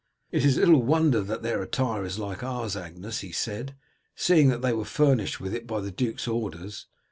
"It 0.31 0.43
is 0.43 0.57
little 0.57 0.81
wonder 0.81 1.21
that 1.21 1.43
their 1.43 1.61
attire 1.61 2.03
is 2.05 2.17
like 2.17 2.41
ours, 2.41 2.75
Agnes," 2.75 3.19
he 3.19 3.31
said, 3.31 3.75
"seeing 4.15 4.47
that 4.49 4.63
they 4.63 4.73
were 4.73 4.83
furnished 4.83 5.39
with 5.39 5.53
it 5.53 5.67
by 5.67 5.79
the 5.79 5.91
duke's 5.91 6.27
orders. 6.27 6.87